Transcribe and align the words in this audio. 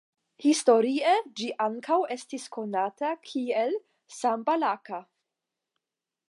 Historie 0.43 1.11
ĝi 1.41 1.49
ankaŭ 1.65 1.97
estis 2.15 2.47
konata 2.57 3.11
kiel 3.29 3.77
"Sambalaka". 4.21 5.03